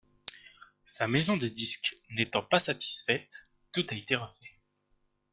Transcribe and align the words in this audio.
Sa 0.87 1.07
maison 1.07 1.37
de 1.37 1.47
disque 1.47 1.95
n'étant 2.09 2.41
pas 2.41 2.57
satisfaite, 2.57 3.51
tout 3.71 3.85
a 3.91 3.93
été 3.93 4.15
refait. 4.15 4.49